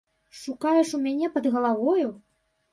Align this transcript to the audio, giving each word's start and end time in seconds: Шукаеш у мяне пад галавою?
Шукаеш 0.39 0.89
у 0.99 1.01
мяне 1.05 1.31
пад 1.37 1.45
галавою? 1.59 2.11